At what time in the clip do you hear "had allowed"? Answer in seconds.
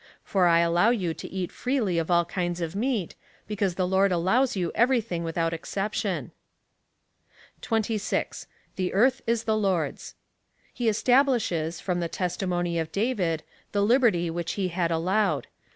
14.69-15.45